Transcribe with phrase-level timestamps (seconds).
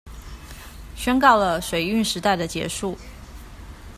[0.95, 2.97] 宣告了水運時代的結束